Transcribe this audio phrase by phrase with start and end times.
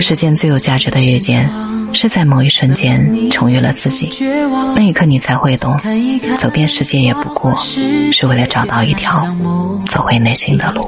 [0.00, 1.50] 世间最有价值的遇见
[1.92, 4.10] 是在某一瞬间重遇了自己。
[4.74, 5.76] 那一刻你才会懂
[6.36, 7.54] 走遍世界也不过
[8.12, 9.26] 是为了找到一条
[9.86, 10.86] 走回内心的路。